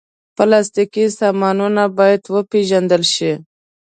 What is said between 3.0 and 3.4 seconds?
شي.